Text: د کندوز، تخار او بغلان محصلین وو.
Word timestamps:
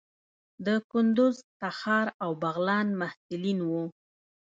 د 0.65 0.67
کندوز، 0.91 1.35
تخار 1.59 2.07
او 2.23 2.31
بغلان 2.43 2.87
محصلین 2.99 3.59
وو. 3.69 3.83